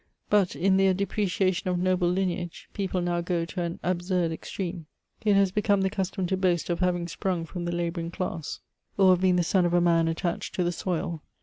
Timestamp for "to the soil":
10.55-11.21